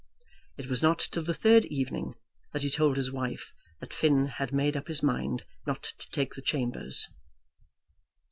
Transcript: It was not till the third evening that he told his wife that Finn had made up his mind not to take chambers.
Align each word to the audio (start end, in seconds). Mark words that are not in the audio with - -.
It 0.57 0.67
was 0.67 0.81
not 0.81 0.97
till 1.11 1.21
the 1.21 1.31
third 1.31 1.65
evening 1.65 2.15
that 2.53 2.63
he 2.63 2.71
told 2.71 2.97
his 2.97 3.11
wife 3.11 3.53
that 3.81 3.93
Finn 3.93 4.25
had 4.39 4.51
made 4.51 4.75
up 4.75 4.87
his 4.87 5.03
mind 5.03 5.45
not 5.67 5.83
to 5.99 6.09
take 6.09 6.31
chambers. 6.43 7.07